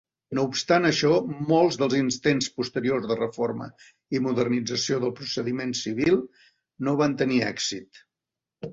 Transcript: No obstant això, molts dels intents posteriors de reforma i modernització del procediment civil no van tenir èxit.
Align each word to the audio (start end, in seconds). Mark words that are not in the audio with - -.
No 0.37 0.43
obstant 0.51 0.85
això, 0.87 1.11
molts 1.51 1.77
dels 1.81 1.95
intents 1.97 2.47
posteriors 2.61 3.05
de 3.13 3.19
reforma 3.21 3.69
i 4.19 4.23
modernització 4.31 5.01
del 5.07 5.15
procediment 5.23 5.79
civil 5.85 6.21
no 6.89 6.99
van 7.05 7.19
tenir 7.25 7.43
èxit. 7.57 8.07